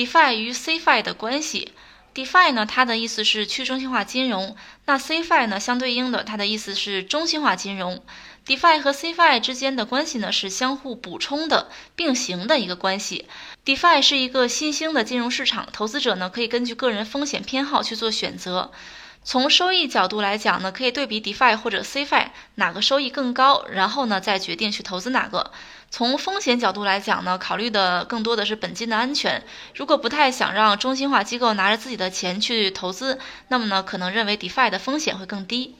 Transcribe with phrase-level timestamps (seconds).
[0.00, 1.72] DeFi 与 Cfi 的关系。
[2.14, 4.56] DeFi 呢，它的意思是去中心化金融。
[4.86, 8.02] 那 Cfi 呢，相对应的，它的意思是中心化金融。
[8.46, 13.26] DeFi 和 Cfi 之间的关系呢，是相互补充的、并行的一个关系。
[13.66, 18.72] DeFi 是一个新兴的金融市场，投资者呢可以根据个人风险偏好去做选择。
[19.22, 25.52] 从收益角度来讲呢，可以对比 DeFi 或者 Cfi 哪个收益更高，然后呢再决定去投资哪个。
[25.90, 29.44] 从风险角度来讲呢，考虑的更多的是本金的安全。
[29.74, 33.18] 如果不太想让中心化机构拿着自己的钱去投资，
[33.48, 35.76] 那么呢可能认为 DeFi 的风险会更低。